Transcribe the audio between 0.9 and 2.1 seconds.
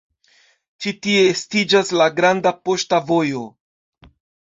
tie estiĝas la